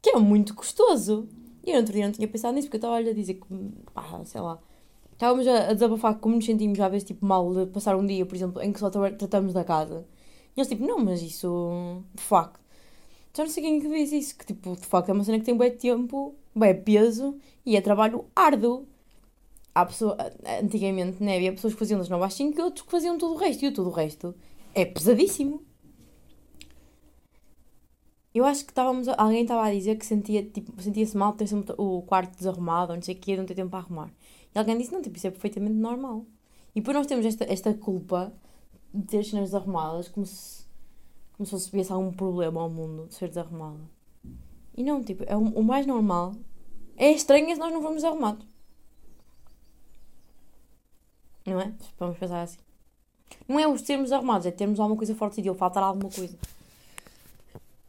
[0.00, 1.28] Que é muito gostoso.
[1.62, 3.46] E eu outro dia não tinha pensado nisso, porque eu estava a dizer que,
[3.92, 4.58] pá, sei lá,
[5.12, 8.24] estávamos a, a desabafar como nos sentimos às vezes tipo mal de passar um dia,
[8.24, 10.06] por exemplo, em que só tratamos da casa.
[10.56, 12.58] E eles tipo, não, mas isso, de facto.
[13.36, 15.38] Já não sei quem é que diz isso, que tipo, de facto é uma cena
[15.38, 18.86] que tem bem tempo, bem peso e é trabalho árduo.
[19.80, 20.14] Há pessoa,
[20.62, 23.32] antigamente, né, havia pessoas que faziam das 9 às 5 e outros que faziam tudo
[23.32, 23.64] o resto.
[23.64, 24.34] E o tudo o resto
[24.74, 25.64] é pesadíssimo.
[28.34, 29.08] Eu acho que estávamos.
[29.08, 31.46] Alguém estava a dizer que sentia, tipo, sentia-se mal ter
[31.78, 34.12] o quarto desarrumado, ou não sei o que, não ter tempo para arrumar.
[34.54, 36.26] E alguém disse: não, tipo, isso é perfeitamente normal.
[36.74, 38.32] E depois nós temos esta, esta culpa
[38.92, 40.64] de ter as cenas desarrumadas como se,
[41.32, 43.80] como se fosse viesse algum problema ao mundo de ser desarrumada.
[44.76, 46.34] E não, tipo, é o, o mais normal.
[46.98, 48.46] É estranho se nós não formos arrumados.
[51.50, 51.72] Não é?
[51.98, 52.58] Vamos pensar assim.
[53.48, 56.36] Não é os termos arrumados, é termos alguma coisa forte de ele, faltar alguma coisa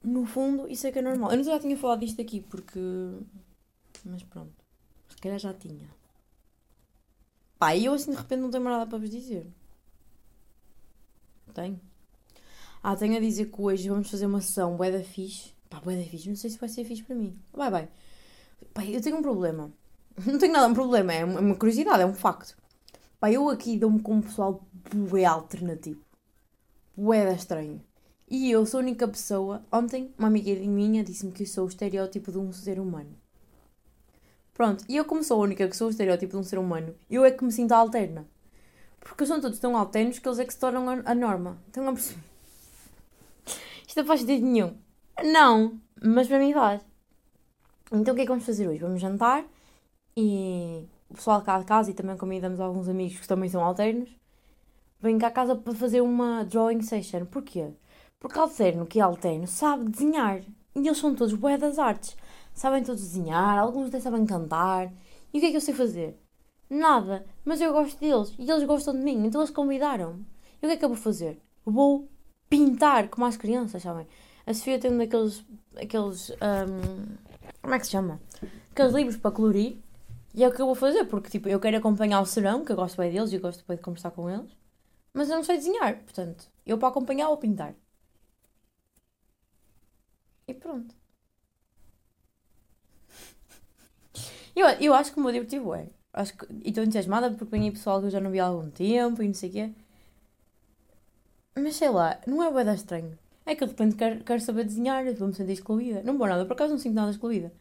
[0.03, 1.31] no fundo, isso é que é normal.
[1.31, 2.79] Eu não já tinha falado disto aqui porque.
[4.03, 4.53] Mas pronto.
[5.09, 5.89] Se calhar já tinha.
[7.59, 9.47] Pá, e eu assim de repente não tenho mais nada para vos dizer.
[11.53, 11.79] Tenho.
[12.81, 15.53] Ah, tenho a dizer que hoje vamos fazer uma sessão bué da fixe.
[15.69, 16.29] Pá, bué da fixe.
[16.29, 17.37] Não sei se vai ser fixe para mim.
[17.53, 17.89] Vai, vai.
[18.73, 19.71] Pá, eu tenho um problema.
[20.25, 21.13] Não tenho nada, um problema.
[21.13, 22.57] É uma curiosidade, é um facto.
[23.21, 26.01] Pá, eu aqui dou-me com um pessoal bué alternativo.
[26.97, 27.79] Bué da estranho.
[28.27, 29.63] E eu sou a única pessoa.
[29.71, 33.15] Ontem, uma amiga minha disse-me que eu sou o estereótipo de um ser humano.
[34.55, 36.95] Pronto, e eu, como sou a única que sou o estereótipo de um ser humano,
[37.11, 38.27] eu é que me sinto alterna.
[38.99, 41.61] Porque são todos tão alternos que eles é que se tornam a, a norma.
[41.69, 42.23] Então a perceber?
[43.87, 44.75] Isto não faz sentido nenhum.
[45.23, 46.81] Não, mas para mim faz.
[47.91, 48.79] Então o que é que vamos fazer hoje?
[48.79, 49.45] Vamos jantar
[50.17, 54.09] e o pessoal cá de casa e também convidamos alguns amigos que também são alternos.
[55.01, 57.25] Vêm cá a casa para fazer uma drawing session.
[57.25, 57.69] Porquê?
[58.19, 60.41] Porque Alterno, que é Alterno, sabe desenhar.
[60.75, 62.15] E eles são todos bué das artes.
[62.53, 64.91] Sabem todos desenhar, alguns até sabem cantar.
[65.33, 66.17] E o que é que eu sei fazer?
[66.69, 67.25] Nada.
[67.43, 68.33] Mas eu gosto deles.
[68.39, 69.25] E eles gostam de mim.
[69.25, 70.25] Então eles convidaram-me.
[70.61, 71.41] E o que é que eu vou fazer?
[71.65, 72.07] Vou
[72.49, 74.07] pintar como as crianças, sabem?
[74.45, 75.43] A Sofia tem um daqueles.
[75.75, 76.29] Aqueles.
[76.29, 77.15] Um,
[77.61, 78.21] como é que se chama?
[78.71, 79.77] Aqueles livros para colorir.
[80.37, 82.71] E é o que eu vou fazer, porque tipo, eu quero acompanhar o serão, que
[82.71, 84.51] eu gosto bem deles e gosto bem de conversar com eles.
[85.13, 87.75] Mas eu não sei desenhar, portanto, eu para acompanhar ou pintar.
[90.47, 90.93] E pronto.
[94.55, 95.87] Eu, eu acho que o meu divertido é.
[96.13, 98.45] Acho que, e estou entusiasmada porque vem aí pessoal que eu já não vi há
[98.45, 99.71] algum tempo e não sei o quê.
[101.63, 103.17] Mas sei lá, não é bué estranho.
[103.45, 106.03] É que de repente quero, quero saber desenhar vou-me sentir excluída.
[106.03, 107.51] Não vou nada, por acaso não sinto nada excluída.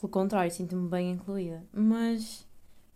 [0.00, 1.64] Pelo contrário, sinto-me bem incluída.
[1.72, 2.46] Mas,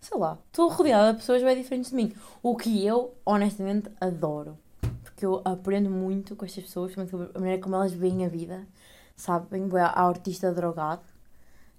[0.01, 2.13] sei lá, estou rodeada de pessoas bem diferentes de mim.
[2.43, 4.59] O que eu, honestamente, adoro
[5.23, 8.67] que eu aprendo muito com estas pessoas, a maneira como elas veem a vida,
[9.15, 9.69] sabem?
[9.69, 11.05] Boé, há artista drogado,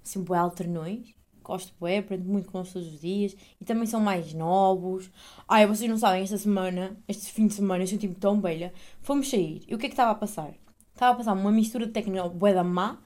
[0.02, 1.14] assim, boé alternões.
[1.44, 3.36] Gosto bué, aprendo muito com eles todos os dias.
[3.60, 5.12] E também são mais novos.
[5.46, 8.74] Ai, vocês não sabem, esta semana, este fim de semana, eu senti-me tão belha.
[9.02, 9.62] Fomos sair.
[9.68, 10.54] E o que é que estava a passar?
[10.94, 12.98] Estava a passar uma mistura de técnica bué da má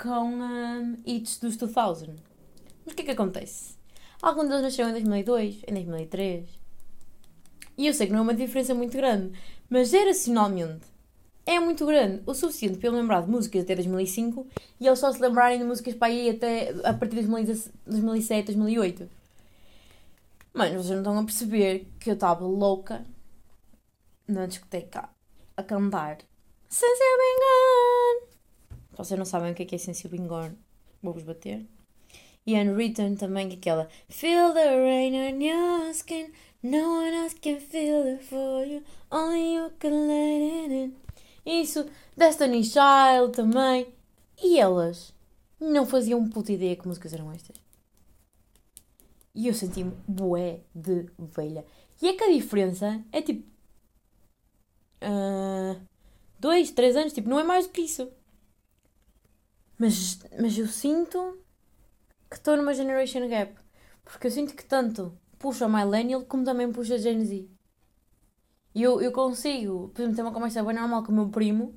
[0.00, 2.14] com um, hits dos 2000.
[2.84, 3.74] Mas o que é que acontece?
[4.22, 6.48] Alguns deles nasceram em 2002, em 2003.
[7.76, 9.32] E eu sei que não é uma diferença muito grande,
[9.68, 10.86] mas geracionalmente
[11.46, 14.46] é muito grande, o suficiente para eu lembrar de músicas até 2005
[14.78, 17.28] e eles só se lembrarem de músicas para aí até a partir de
[17.86, 19.08] 2007, 2008.
[20.52, 23.04] Mano, vocês não estão a perceber que eu estava louca
[24.26, 25.08] na discoteca
[25.56, 26.18] a cantar
[26.68, 28.37] Sensible Gone.
[28.98, 30.58] Vocês não sabem o que é, que é Sensible Gone,
[31.00, 31.64] vou-vos bater.
[32.44, 37.60] E Unwritten também, é aquela Feel the rain on your skin No one else can
[37.60, 38.82] feel it for you,
[39.12, 40.96] only you can let it in.
[41.46, 43.86] Isso, Destiny Child também.
[44.42, 45.14] E elas
[45.60, 47.56] não faziam puta ideia que músicas eram estas.
[49.32, 51.64] E eu senti-me bué de velha.
[52.02, 53.46] E é que a diferença é tipo.
[55.00, 55.80] Uh,
[56.40, 58.10] dois, três anos, tipo, não é mais do que isso.
[59.78, 61.38] Mas, mas eu sinto
[62.28, 63.54] que estou numa generation gap.
[64.04, 67.48] Porque eu sinto que tanto puxa a Millennial como também puxa a Gen Z.
[68.74, 71.74] E eu, eu consigo, por exemplo, ter uma conversa bem normal com o meu primo,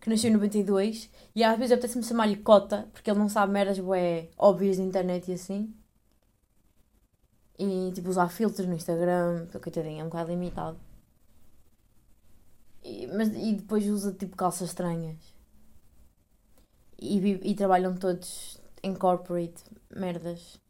[0.00, 3.78] que nasceu em 92, e às vezes apetece-me chamar-lhe cota, porque ele não sabe merdas
[3.78, 5.74] bué óbvias de internet e assim.
[7.58, 10.78] E tipo, usar filtros no Instagram, porque coitadinho, é um bocado limitado.
[12.82, 15.37] E, mas, e depois usa tipo calças estranhas.
[17.00, 17.16] E,
[17.50, 20.60] e trabalham todos em corporate merdas.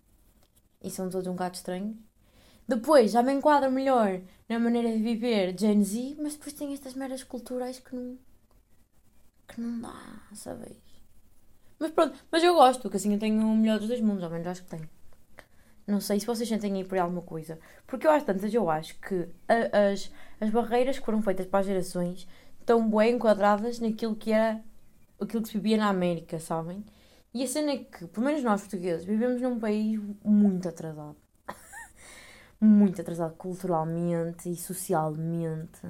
[0.82, 1.96] E são todos um bocado estranhos.
[2.68, 6.94] Depois já me enquadro melhor na maneira de viver Gen Z, mas depois tem estas
[6.94, 8.18] merdas culturais que não.
[9.48, 10.76] que não dá, sabes?
[11.78, 14.30] Mas pronto, mas eu gosto, porque assim eu tenho o melhor dos dois mundos, ao
[14.30, 14.88] menos acho que tenho.
[15.86, 17.58] Não sei se vocês sentem aí por alguma coisa.
[17.86, 20.10] Porque eu às tantas eu acho que a- as,
[20.40, 22.28] as barreiras que foram feitas para as gerações
[22.60, 24.62] estão bem enquadradas naquilo que era
[25.20, 26.84] aquilo que se vivia na América, sabem?
[27.32, 31.16] E a cena é que, pelo menos nós portugueses, vivemos num país muito atrasado.
[32.60, 35.80] muito atrasado culturalmente e socialmente.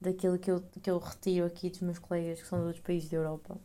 [0.00, 3.10] Daquilo que eu, que eu retiro aqui dos meus colegas que são de outros países
[3.10, 3.58] da Europa.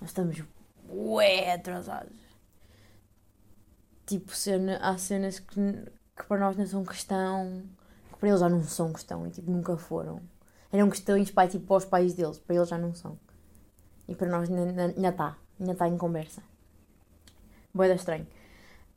[0.00, 0.42] Nós estamos
[0.88, 2.20] ué atrasados.
[4.06, 5.54] Tipo, cena, há cenas que,
[6.16, 7.64] que para nós não são questão,
[8.12, 10.20] que para eles já não são questão e tipo, nunca foram.
[10.70, 13.18] Eram questões para, tipo, para os pais deles, para eles já não são.
[14.12, 16.42] E para nós ainda está, ainda está em conversa.
[17.74, 18.26] Boeda estranho.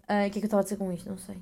[0.08, 1.10] Ah, O que é que eu estava a dizer com isto?
[1.10, 1.38] Não sei.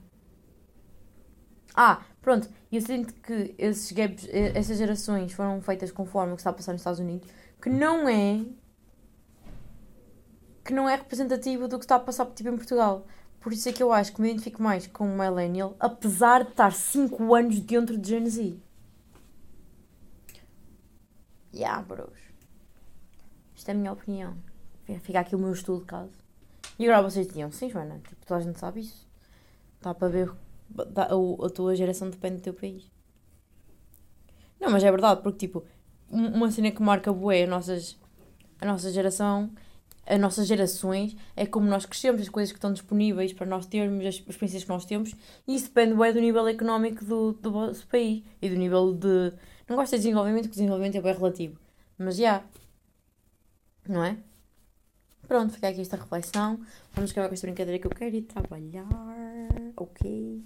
[1.76, 2.48] Ah, pronto.
[2.72, 6.54] Eu sinto que esses gaps, eh, essas gerações foram feitas conforme o que está a
[6.54, 7.28] passar nos Estados Unidos,
[7.62, 8.46] que não é
[10.66, 13.06] que não é representativo do que está a passar tipo, em Portugal.
[13.40, 16.52] Por isso é que eu acho que me identifico mais com o Millennial, apesar de
[16.52, 18.58] estar 5 anos dentro de Gen Z.
[21.54, 22.23] Yeah, bros.
[23.64, 24.36] Isto é a minha opinião.
[25.04, 26.12] Fica aqui o meu estudo de caso.
[26.78, 29.08] E agora vocês diziam, sim, Joana, tipo, toda a gente sabe isso.
[29.82, 30.30] Dá para ver,
[30.78, 32.92] a, a tua geração depende do teu país.
[34.60, 35.64] Não, mas é verdade, porque tipo,
[36.12, 37.98] um- uma cena que marca bué a, nossas,
[38.60, 39.50] a nossa geração,
[40.06, 44.06] as nossas gerações, é como nós crescemos, as coisas que estão disponíveis para nós termos,
[44.06, 45.16] as experiências que nós temos,
[45.48, 49.32] e isso depende bué do nível económico do, do vosso país e do nível de.
[49.70, 51.58] Não gosto de desenvolvimento, porque desenvolvimento é bem relativo.
[51.98, 52.44] Mas já.
[53.88, 54.18] Não é?
[55.28, 56.60] Pronto, fica aqui esta reflexão.
[56.94, 58.88] Vamos acabar com esta brincadeira que eu quero ir trabalhar.
[59.76, 60.44] Ok?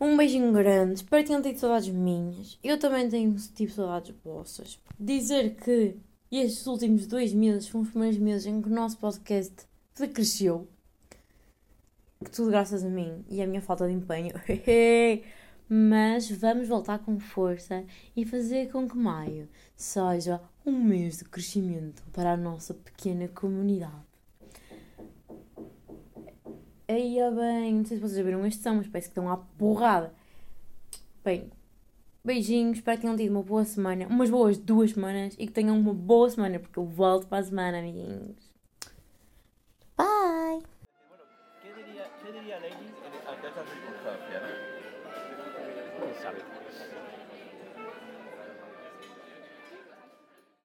[0.00, 0.94] Um beijinho grande.
[0.94, 2.58] Espero que tenham tido saudades minhas.
[2.62, 4.78] Eu também tenho tido saudades vossas.
[4.98, 5.96] Dizer que
[6.30, 9.54] estes últimos dois meses foram os primeiros meses em que o nosso podcast
[9.98, 10.68] decresceu.
[12.32, 14.34] Tudo graças a mim e a minha falta de empenho.
[15.68, 17.84] Mas vamos voltar com força
[18.16, 24.06] e fazer com que maio seja um mês de crescimento para a nossa pequena comunidade.
[26.88, 29.36] Aí, é bem, não sei se vocês viram este som, mas parece que estão à
[29.36, 30.14] porrada.
[31.24, 31.50] Bem,
[32.24, 35.76] beijinhos, espero que tenham tido uma boa semana, umas boas duas semanas e que tenham
[35.76, 38.45] uma boa semana, porque eu volto para a semana, amiguinhos.